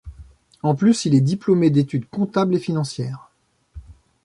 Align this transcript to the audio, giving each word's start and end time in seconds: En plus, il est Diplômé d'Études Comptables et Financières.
En 0.63 0.73
plus, 0.73 1.05
il 1.05 1.13
est 1.13 1.21
Diplômé 1.21 1.69
d'Études 1.69 2.09
Comptables 2.09 2.55
et 2.55 2.59
Financières. 2.59 3.29